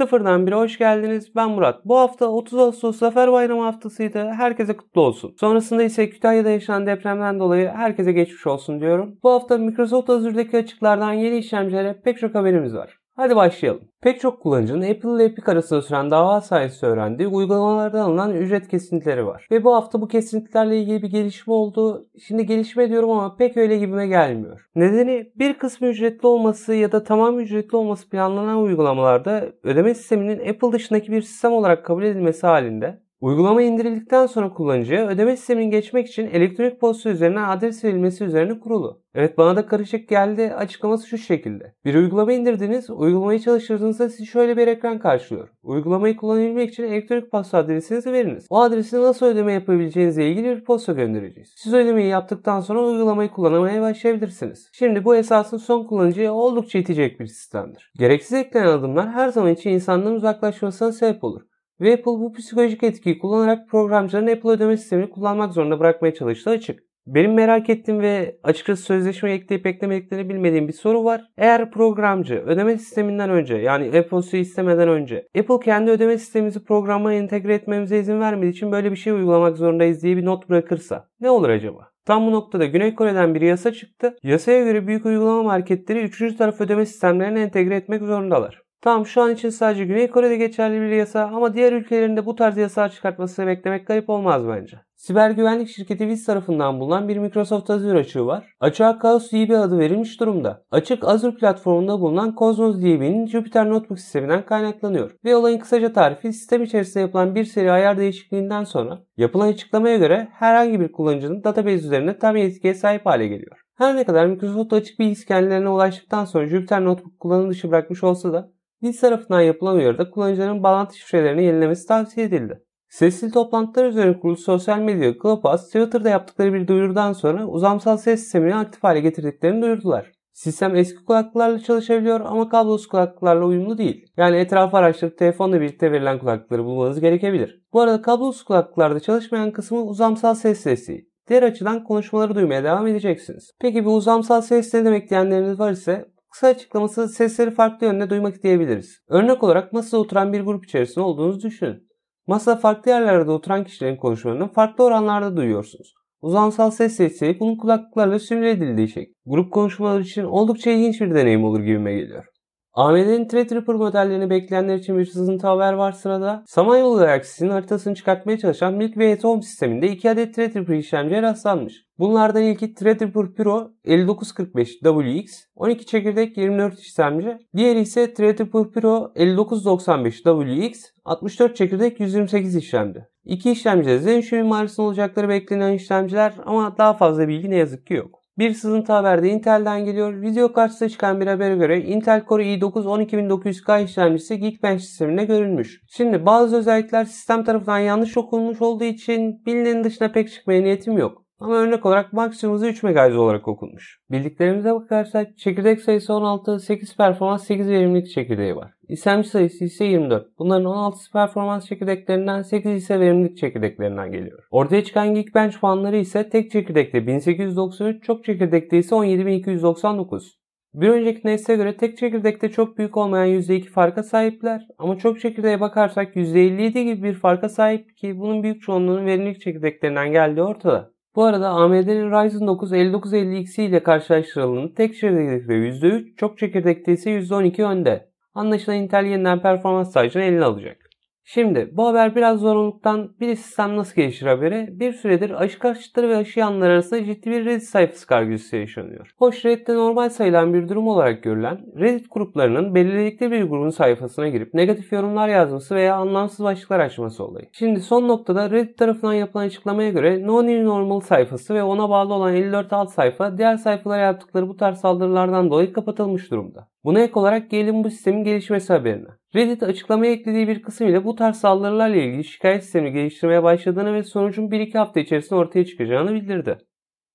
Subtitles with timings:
[0.00, 1.36] Sıfırdan bire hoş geldiniz.
[1.36, 1.84] Ben Murat.
[1.84, 4.28] Bu hafta 30 Ağustos Zafer Bayramı haftasıydı.
[4.28, 5.34] Herkese kutlu olsun.
[5.40, 9.18] Sonrasında ise Kütahya'da yaşanan depremden dolayı herkese geçmiş olsun diyorum.
[9.22, 12.99] Bu hafta Microsoft Azure'daki açıklardan yeni işlemcilere pek çok haberimiz var.
[13.20, 13.82] Hadi başlayalım.
[14.00, 19.26] Pek çok kullanıcının Apple ile Epic arasında süren dava sayesinde öğrendiği uygulamalardan alınan ücret kesintileri
[19.26, 19.46] var.
[19.50, 22.08] Ve bu hafta bu kesintilerle ilgili bir gelişme oldu.
[22.26, 24.66] Şimdi gelişme diyorum ama pek öyle gibime gelmiyor.
[24.74, 30.72] Nedeni bir kısmı ücretli olması ya da tamam ücretli olması planlanan uygulamalarda ödeme sisteminin Apple
[30.72, 36.26] dışındaki bir sistem olarak kabul edilmesi halinde Uygulama indirildikten sonra kullanıcıya ödeme sistemini geçmek için
[36.26, 39.02] elektronik posta üzerinden adres verilmesi üzerine kurulu.
[39.14, 40.54] Evet bana da karışık geldi.
[40.56, 41.74] Açıklaması şu şekilde.
[41.84, 45.48] Bir uygulama indirdiniz, uygulamayı çalıştırdığınızda sizi şöyle bir ekran karşılıyor.
[45.62, 48.46] Uygulamayı kullanabilmek için elektronik posta adresinizi veriniz.
[48.50, 51.52] O adresi nasıl ödeme yapabileceğinizle ilgili bir posta göndereceğiz.
[51.56, 54.68] Siz ödemeyi yaptıktan sonra uygulamayı kullanmaya başlayabilirsiniz.
[54.72, 57.92] Şimdi bu esasın son kullanıcıya oldukça itecek bir sistemdir.
[57.98, 61.49] Gereksiz eklenen adımlar her zaman için insanların uzaklaşmasına sebep olur.
[61.80, 66.80] Ve Apple bu psikolojik etkiyi kullanarak programcıların Apple ödeme sistemini kullanmak zorunda bırakmaya çalıştığı açık.
[67.06, 71.24] Benim merak ettiğim ve açıkçası sözleşmeye ekleyip eklemediklerini bilmediğim bir soru var.
[71.38, 77.54] Eğer programcı ödeme sisteminden önce yani Apple'su istemeden önce Apple kendi ödeme sistemimizi programa entegre
[77.54, 81.48] etmemize izin vermediği için böyle bir şey uygulamak zorundayız diye bir not bırakırsa ne olur
[81.48, 81.90] acaba?
[82.06, 84.16] Tam bu noktada Güney Kore'den bir yasa çıktı.
[84.22, 88.62] Yasaya göre büyük uygulama marketleri üçüncü taraf ödeme sistemlerine entegre etmek zorundalar.
[88.82, 92.34] Tamam şu an için sadece Güney Kore'de geçerli bir yasa ama diğer ülkelerin de bu
[92.34, 94.76] tarz yasalar çıkartmasını beklemek garip olmaz bence.
[94.96, 98.54] Siber güvenlik şirketi Wiz tarafından bulunan bir Microsoft Azure açığı var.
[98.60, 100.64] Açığa Chaos DB adı verilmiş durumda.
[100.70, 105.10] Açık Azure platformunda bulunan Cosmos DB'nin Jupyter Notebook sisteminden kaynaklanıyor.
[105.24, 110.28] Ve olayın kısaca tarifi sistem içerisinde yapılan bir seri ayar değişikliğinden sonra yapılan açıklamaya göre
[110.32, 113.60] herhangi bir kullanıcının database üzerinde tam yetkiye sahip hale geliyor.
[113.78, 118.32] Her ne kadar Microsoft açık bilgi kendilerine ulaştıktan sonra Jupyter Notebook kullanım dışı bırakmış olsa
[118.32, 118.50] da
[118.82, 122.62] Biz tarafından yapılan uyarıda kullanıcıların bağlantı şifrelerini yenilemesi tavsiye edildi.
[122.88, 128.54] Sesli toplantılar üzerine kurulu sosyal medya Clubhouse, Twitter'da yaptıkları bir duyurudan sonra uzamsal ses sistemini
[128.54, 130.12] aktif hale getirdiklerini duyurdular.
[130.32, 134.06] Sistem eski kulaklıklarla çalışabiliyor ama kablosuz kulaklıklarla uyumlu değil.
[134.16, 137.62] Yani etrafı araştırıp telefonla birlikte verilen kulaklıkları bulmanız gerekebilir.
[137.72, 141.10] Bu arada kablosuz kulaklıklarda çalışmayan kısmı uzamsal ses desteği.
[141.28, 143.50] Diğer açıdan konuşmaları duymaya devam edeceksiniz.
[143.60, 148.42] Peki bu uzamsal ses ne demek diyenleriniz var ise Kısa açıklaması sesleri farklı yönde duymak
[148.42, 148.98] diyebiliriz.
[149.08, 151.88] Örnek olarak masada oturan bir grup içerisinde olduğunuzu düşünün.
[152.26, 155.94] Masada farklı yerlerde oturan kişilerin konuşmalarını farklı oranlarda duyuyorsunuz.
[156.20, 159.12] Uzansal ses desteği bunun kulaklıklarla simüle edildiği şey.
[159.26, 162.24] Grup konuşmaları için oldukça ilginç bir deneyim olur gibime geliyor.
[162.72, 166.44] AMD'nin Threadripper modellerini bekleyenler için bir sızıntı haber var sırada.
[166.46, 171.84] Samanyolu Galaxy'nin haritasını çıkartmaya çalışan Milky Way Home sisteminde 2 adet Threadripper işlemciye rastlanmış.
[171.98, 177.38] Bunlardan ilki Threadripper Pro 5945WX, 12 çekirdek 24 işlemci.
[177.56, 183.00] Diğeri ise Threadripper Pro 5995WX, 64 çekirdek 128 işlemci.
[183.24, 187.86] İki işlemci de Zen 3 mimarisinde olacakları beklenen işlemciler ama daha fazla bilgi ne yazık
[187.86, 188.19] ki yok.
[188.40, 190.22] Bir sızıntı haberde Intel'den geliyor.
[190.22, 195.82] Video karşısına çıkan bir habere göre Intel Core i9 12900K işlemcisi Geekbench sisteminde görülmüş.
[195.88, 201.19] Şimdi bazı özellikler sistem tarafından yanlış okunmuş olduğu için bilinenin dışına pek çıkmaya niyetim yok.
[201.40, 204.00] Ama örnek olarak maksimum hızı 3 MHz olarak okunmuş.
[204.10, 208.72] Bildiklerimize bakarsak çekirdek sayısı 16, 8 performans, 8 verimlilik çekirdeği var.
[208.88, 210.38] İşlemci sayısı ise 24.
[210.38, 214.46] Bunların 16 performans çekirdeklerinden 8 ise verimlilik çekirdeklerinden geliyor.
[214.50, 220.40] Ortaya çıkan Geekbench puanları ise tek çekirdekte 1893, çok çekirdekte ise 17299.
[220.74, 225.60] Bir önceki nesle göre tek çekirdekte çok büyük olmayan %2 farka sahipler ama çok çekirdeğe
[225.60, 230.89] bakarsak %57 gibi bir farka sahip ki bunun büyük çoğunluğunun verimlilik çekirdeklerinden geldiği ortada.
[231.16, 237.64] Bu arada AMD'nin Ryzen 9 5950X ile karşılaştırıldığında tek çekirdekte %3, çok çekirdekte ise %12
[237.64, 238.10] önde.
[238.34, 240.89] Anlaşılan Intel yeniden performans tacını eline alacak.
[241.34, 246.16] Şimdi bu haber biraz zorunluluktan bir sistem nasıl gelişir haberi bir süredir aşı karşıtları ve
[246.16, 249.10] aşı yanları arasında ciddi bir Reddit sayfası kargısı yaşanıyor.
[249.18, 254.54] Hoş Reddit'te normal sayılan bir durum olarak görülen Reddit gruplarının belirledikleri bir grubun sayfasına girip
[254.54, 257.46] negatif yorumlar yazması veya anlamsız başlıklar açması olayı.
[257.52, 262.14] Şimdi son noktada Reddit tarafından yapılan açıklamaya göre No New Normal sayfası ve ona bağlı
[262.14, 266.68] olan 54 alt sayfa diğer sayfalara yaptıkları bu tarz saldırılardan dolayı kapatılmış durumda.
[266.84, 269.19] Buna ek olarak gelelim bu sistemin gelişmesi haberine.
[269.34, 274.02] Reddit açıklamaya eklediği bir kısım ile bu tarz saldırılarla ilgili şikayet sistemi geliştirmeye başladığını ve
[274.02, 276.58] sonucun 1-2 hafta içerisinde ortaya çıkacağını bildirdi.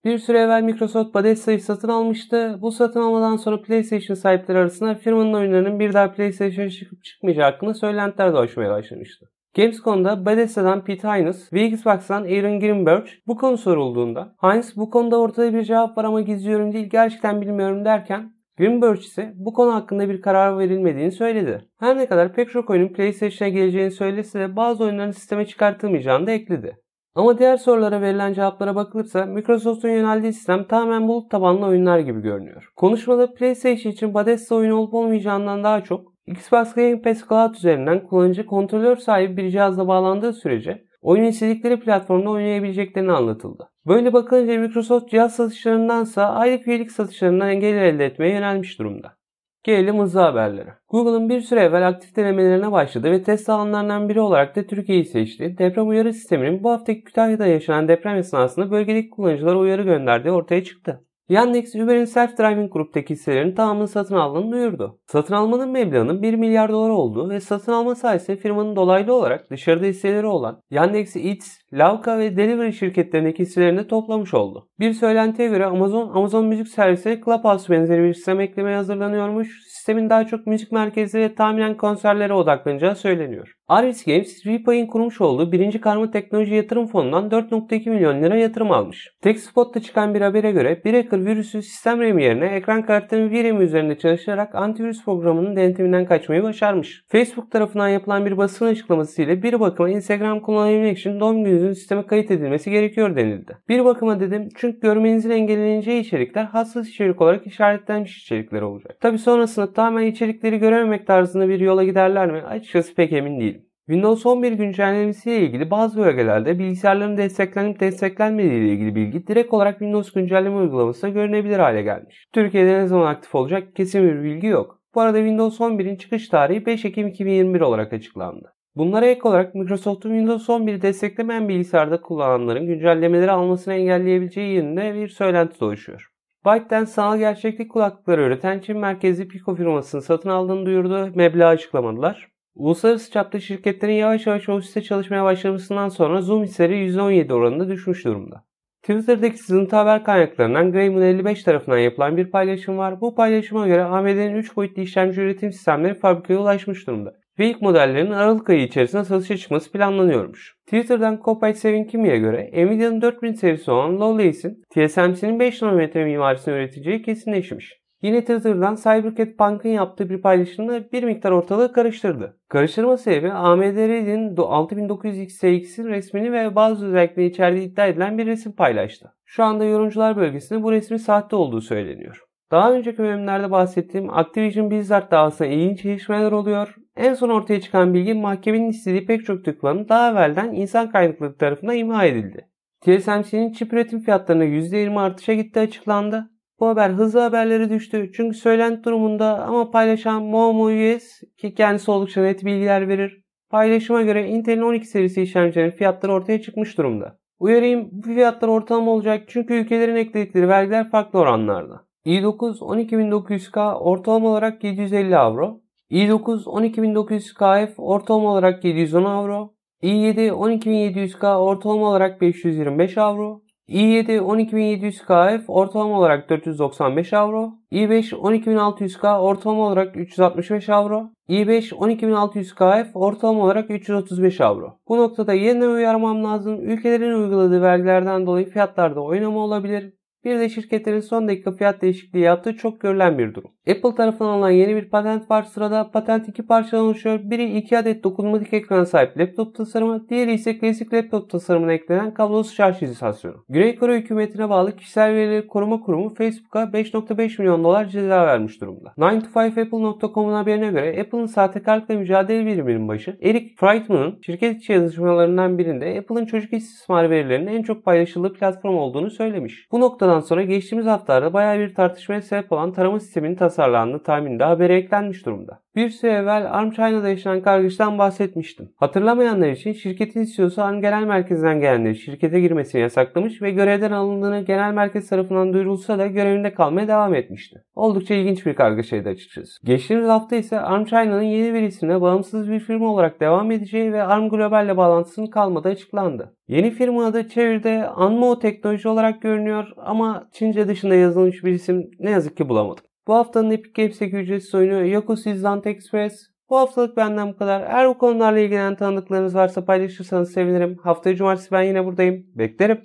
[0.06, 2.58] Bir süre evvel Microsoft Bethesda'yı satın almıştı.
[2.62, 7.74] Bu satın almadan sonra PlayStation sahipleri arasında firmanın oyunlarının bir daha PlayStation'a çıkıp çıkmayacağı hakkında
[7.74, 9.26] söylentiler dolaşmaya başlamıştı.
[9.56, 15.54] Gamescom'da Bethesda'dan Pete Hines ve Xbox'tan Aaron Greenberg bu konu sorulduğunda Hines bu konuda ortada
[15.54, 20.22] bir cevap var ama gizliyorum değil gerçekten bilmiyorum derken Greenberg ise bu konu hakkında bir
[20.22, 21.62] karar verilmediğini söyledi.
[21.80, 26.32] Her ne kadar pek çok oyunun PlayStation'a geleceğini söylese de bazı oyunların sisteme çıkartılmayacağını da
[26.32, 26.78] ekledi.
[27.16, 32.70] Ama diğer sorulara verilen cevaplara bakılırsa Microsoft'un yöneldiği sistem tamamen bulut tabanlı oyunlar gibi görünüyor.
[32.76, 38.46] Konuşmada PlayStation için Bethesda oyunu olup olmayacağından daha çok Xbox Game Pass Cloud üzerinden kullanıcı
[38.46, 43.70] kontrolör sahibi bir cihazla bağlandığı sürece oyunu istedikleri platformda oynayabileceklerini anlatıldı.
[43.88, 49.18] Böyle bakınca Microsoft cihaz satışlarındansa aylık üyelik satışlarından gelir elde etmeye yönelmiş durumda.
[49.64, 50.74] Gelelim hızlı haberlere.
[50.90, 55.56] Google'ın bir süre evvel aktif denemelerine başladı ve test alanlarından biri olarak da Türkiye'yi seçti.
[55.58, 61.05] Deprem uyarı sisteminin bu haftaki Kütahya'da yaşanan deprem esnasında bölgedeki kullanıcılara uyarı gönderdiği ortaya çıktı.
[61.30, 65.00] Yandex, Uber'in self-driving gruptaki hisselerin tamamını satın aldığını duyurdu.
[65.06, 69.86] Satın almanın meblağının 1 milyar dolar olduğu ve satın alma sayesinde firmanın dolaylı olarak dışarıda
[69.86, 74.70] hisseleri olan Yandex Eats, Lavka ve Delivery şirketlerindeki hisselerini toplamış oldu.
[74.80, 79.64] Bir söylentiye göre Amazon, Amazon müzik servisine Clubhouse benzeri bir sistem eklemeye hazırlanıyormuş.
[79.68, 83.55] Sistemin daha çok müzik merkezi ve tahminen konserlere odaklanacağı söyleniyor.
[83.68, 89.12] Aris Games, Repay'in kurmuş olduğu birinci karma teknoloji yatırım fonundan 4.2 milyon lira yatırım almış.
[89.22, 93.98] TechSpot'ta çıkan bir habere göre bir hacker virüsü sistem RAM yerine ekran kartının VRAM üzerinde
[93.98, 97.04] çalışarak antivirüs programının denetiminden kaçmayı başarmış.
[97.08, 102.06] Facebook tarafından yapılan bir basın açıklaması ile bir bakıma Instagram kullanabilmek için doğum gününüzün sisteme
[102.06, 103.58] kayıt edilmesi gerekiyor denildi.
[103.70, 108.98] Bir bakıma dedim çünkü görmenizin engelleneceği içerikler hassas içerik olarak işaretlenmiş içerikler olacak.
[109.02, 112.42] Tabi sonrasında tamamen içerikleri görememek tarzında bir yola giderler mi?
[112.42, 113.55] Açıkçası pek emin değilim.
[113.88, 120.14] Windows 11 güncellemesiyle ilgili bazı bölgelerde bilgisayarların desteklenip desteklenmediği ile ilgili bilgi direkt olarak Windows
[120.14, 122.28] güncelleme uygulamasında görünebilir hale gelmiş.
[122.34, 124.80] Türkiye'de ne zaman aktif olacak kesin bir bilgi yok.
[124.96, 128.54] Bu arada Windows 11'in çıkış tarihi 5 Ekim 2021 olarak açıklandı.
[128.76, 135.60] Bunlara ek olarak Microsoft'un Windows 11'i desteklemeyen bilgisayarda kullananların güncellemeleri almasını engelleyebileceği yönünde bir söylenti
[135.60, 136.10] dolaşıyor.
[136.46, 142.35] ByteDance sanal gerçeklik kulaklıkları üreten Çin merkezli Pico firmasını satın aldığını duyurdu, meblağ açıklamadılar.
[142.56, 148.46] Uluslararası çapta şirketlerin yavaş yavaş ofiste çalışmaya başlamasından sonra Zoom hisseleri %17 oranında düşmüş durumda.
[148.82, 153.02] Twitter'daki sızıntı haber kaynaklarından Grayman 55 tarafından yapılan bir paylaşım var.
[153.02, 158.12] Bu paylaşıma göre AMD'nin 3 boyutlu işlemci üretim sistemleri fabrikaya ulaşmış durumda ve ilk modellerin
[158.12, 160.56] Aralık ayı içerisinde satışa çıkması planlanıyormuş.
[160.66, 167.02] Twitter'dan Copite Sevin Kimi'ye göre Nvidia'nın 4000 serisi olan Lovelace'in TSMC'nin 5 nanometre mimarisini üreteceği
[167.02, 167.85] kesinleşmiş.
[168.06, 172.38] Yine Twitter'dan CyberCat Punk'ın yaptığı bir paylaşımda bir miktar ortalığı karıştırdı.
[172.50, 178.52] Karıştırma sebebi AMD Radeon 6900 XTX'in resmini ve bazı özellikleri içerdiği iddia edilen bir resim
[178.52, 179.14] paylaştı.
[179.26, 182.24] Şu anda yorumcular bölgesinde bu resmin sahte olduğu söyleniyor.
[182.52, 186.76] Daha önceki bölümlerde bahsettiğim Activision Blizzard davasında ilginç gelişmeler oluyor.
[186.98, 191.76] En son ortaya çıkan bilgi mahkemenin istediği pek çok tıklanın daha evvelden insan kaynakları tarafından
[191.76, 192.48] imha edildi.
[192.82, 196.35] TSMC'nin çip üretim fiyatlarına %20 artışa gitti açıklandı.
[196.60, 198.12] Bu haber hızlı haberlere düştü.
[198.16, 203.22] Çünkü söylenti durumunda ama paylaşan Momo US ki kendisi oldukça net bilgiler verir.
[203.50, 207.20] Paylaşıma göre Intel'in 12 serisi işlemcilerin fiyatları ortaya çıkmış durumda.
[207.40, 211.86] Uyarayım bu fiyatlar ortalama olacak çünkü ülkelerin ekledikleri vergiler farklı oranlarda.
[212.06, 215.62] i9 12900K ortalama olarak 750 avro.
[215.92, 219.54] i9 12900KF ortalama olarak 710 avro.
[219.84, 227.54] i7 12700K ortalama olarak 525 avro i7 12700KF ortalama olarak 495 avro.
[227.72, 231.10] i5 12600K ortalama olarak 365 avro.
[231.30, 234.78] i5 12600KF ortalama olarak 335 avro.
[234.88, 236.70] Bu noktada yeniden uyarmam lazım.
[236.70, 239.94] Ülkelerin uyguladığı vergilerden dolayı fiyatlarda oynama olabilir.
[240.26, 243.52] Bir de şirketlerin son dakika fiyat değişikliği yaptığı çok görülen bir durum.
[243.70, 245.92] Apple tarafından alınan yeni bir patent var sırada.
[245.92, 247.20] Patent iki parçadan oluşuyor.
[247.24, 252.54] Biri iki adet dokunmatik ekrana sahip laptop tasarımı, diğeri ise klasik laptop tasarımına eklenen kablosuz
[252.54, 253.36] şarj istasyonu.
[253.50, 258.94] Güney Kore hükümetine bağlı kişisel verileri koruma kurumu Facebook'a 5.5 milyon dolar ceza vermiş durumda.
[258.98, 266.26] 9to5apple.com'un haberine göre Apple'ın sahtekarlıkla mücadele biriminin başı Eric Friedman'ın şirket içi yazışmalarından birinde Apple'ın
[266.26, 269.68] çocuk istismarı verilerinin en çok paylaşıldığı platform olduğunu söylemiş.
[269.72, 274.44] Bu noktada Bundan sonra geçtiğimiz haftalarda bayağı bir tartışmaya sebep olan tarama sisteminin tasarlandığı tahminde
[274.44, 275.65] habere eklenmiş durumda.
[275.76, 278.70] Bir süre evvel ARM China'da yaşanan kargaşadan bahsetmiştim.
[278.76, 284.74] Hatırlamayanlar için şirketin CEO'su ARM Genel Merkezi'nden gelenleri şirkete girmesini yasaklamış ve görevden alındığını genel
[284.74, 287.64] merkez tarafından duyurulsa da görevinde kalmaya devam etmişti.
[287.76, 289.66] Oldukça ilginç bir kargaşaydı açıkçası.
[289.66, 294.04] Geçtiğimiz hafta ise ARM China'nın yeni bir isimle bağımsız bir firma olarak devam edeceği ve
[294.04, 296.34] ARM Global ile bağlantısının kalmadığı açıklandı.
[296.48, 302.12] Yeni firma adı çeviride Anmo Teknoloji olarak görünüyor ama Çince dışında yazılmış bir isim ne
[302.12, 302.84] yazık ki bulamadım.
[303.08, 306.28] Bu haftanın Epic Games'teki ücretsiz oyunu Yakuza Island Express.
[306.50, 307.62] Bu haftalık benden bu kadar.
[307.62, 310.78] Eğer bu konularla ilgilenen tanıdıklarınız varsa paylaşırsanız sevinirim.
[310.84, 312.26] Haftaya cumartesi ben yine buradayım.
[312.36, 312.82] Beklerim.